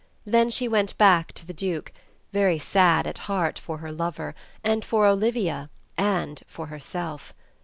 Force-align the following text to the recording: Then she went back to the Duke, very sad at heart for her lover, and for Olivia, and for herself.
Then 0.25 0.49
she 0.49 0.67
went 0.67 0.97
back 0.97 1.31
to 1.33 1.45
the 1.45 1.53
Duke, 1.53 1.93
very 2.33 2.57
sad 2.57 3.05
at 3.05 3.19
heart 3.29 3.59
for 3.59 3.77
her 3.77 3.91
lover, 3.91 4.33
and 4.63 4.83
for 4.83 5.05
Olivia, 5.05 5.69
and 5.95 6.41
for 6.47 6.65
herself. 6.73 7.35